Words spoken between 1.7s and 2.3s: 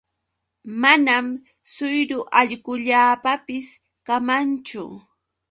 suyru